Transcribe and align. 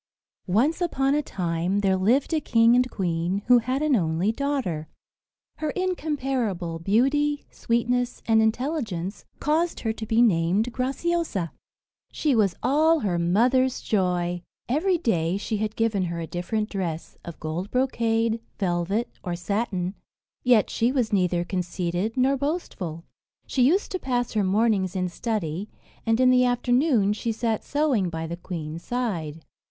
Once 0.47 0.81
upon 0.81 1.13
a 1.13 1.21
time 1.21 1.81
there 1.81 1.95
lived 1.95 2.33
a 2.33 2.41
king 2.41 2.75
and 2.75 2.89
queen, 2.89 3.43
who 3.45 3.59
had 3.59 3.83
an 3.83 3.95
only 3.95 4.31
daughter. 4.31 4.87
Her 5.57 5.69
incomparable 5.75 6.79
beauty, 6.79 7.45
sweetness, 7.51 8.23
and 8.25 8.41
intelligence 8.41 9.25
caused 9.39 9.81
her 9.81 9.93
to 9.93 10.05
be 10.07 10.19
named 10.23 10.73
Graciosa. 10.73 11.51
She 12.11 12.33
was 12.33 12.55
all 12.63 13.01
her 13.01 13.19
mother's 13.19 13.79
joy. 13.79 14.41
Every 14.67 14.97
day 14.97 15.37
she 15.37 15.57
had 15.57 15.75
given 15.75 16.05
her 16.05 16.19
a 16.19 16.25
different 16.25 16.67
dress, 16.71 17.15
of 17.23 17.39
gold 17.39 17.69
brocade, 17.69 18.41
velvet, 18.57 19.07
or 19.23 19.35
satin; 19.35 19.93
yet 20.43 20.71
she 20.71 20.91
was 20.91 21.13
neither 21.13 21.43
conceited 21.45 22.17
nor 22.17 22.35
boastful. 22.35 23.03
She 23.45 23.61
used 23.61 23.91
to 23.91 23.99
pass 23.99 24.33
her 24.33 24.43
mornings 24.43 24.95
in 24.95 25.09
study, 25.09 25.69
and 26.07 26.19
in 26.19 26.31
the 26.31 26.43
afternoon 26.43 27.13
she 27.13 27.31
sat 27.31 27.63
sewing 27.63 28.09
by 28.09 28.25
the 28.25 28.35
queen's 28.35 28.83
side. 28.83 29.45